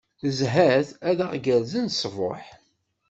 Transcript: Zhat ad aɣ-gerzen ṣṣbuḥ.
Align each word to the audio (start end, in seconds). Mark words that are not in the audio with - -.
Zhat 0.37 0.87
ad 1.09 1.19
aɣ-gerzen 1.25 1.87
ṣṣbuḥ. 1.95 2.43